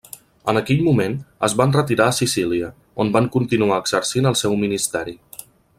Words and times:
En 0.51 0.59
aquell 0.61 0.79
moment, 0.85 1.17
es 1.47 1.55
van 1.61 1.75
retirar 1.75 2.07
a 2.07 2.15
Sicília, 2.21 2.71
on 3.05 3.13
van 3.19 3.29
continuar 3.39 3.79
exercint 3.85 4.31
el 4.31 4.39
seu 4.45 4.59
ministeri. 4.67 5.19